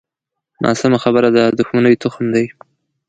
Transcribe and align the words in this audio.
ناسمه 0.65 0.97
خبره 1.03 1.27
د 1.31 1.37
دوښمنۍ 1.57 1.95
تخم 2.03 2.25
دی 2.35 2.45